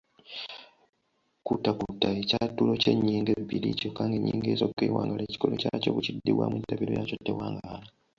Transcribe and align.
kuutakuuta:Ekyatulo 1.45 2.71
eky’ennyingo 2.75 3.29
ebbiri 3.39 3.69
kyokka 3.79 4.01
ng’ennyingo 4.07 4.47
esooka 4.53 4.81
ewangaala, 4.89 5.23
ekikolo 5.25 5.53
kyakyo 5.61 5.89
bwe 5.91 6.05
kiddibwamu 6.05 6.55
entabiro 6.57 6.91
yaakyo 6.97 7.17
tewaangaala. 7.25 7.87